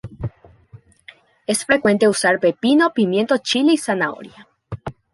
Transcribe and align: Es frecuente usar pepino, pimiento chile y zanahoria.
Es 1.45 1.63
frecuente 1.67 2.07
usar 2.07 2.39
pepino, 2.39 2.91
pimiento 2.91 3.37
chile 3.37 3.73
y 3.73 3.77
zanahoria. 3.77 4.47